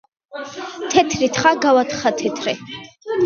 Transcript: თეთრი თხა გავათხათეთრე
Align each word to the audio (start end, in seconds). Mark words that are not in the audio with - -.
თეთრი 0.93 1.29
თხა 1.35 1.51
გავათხათეთრე 1.67 2.57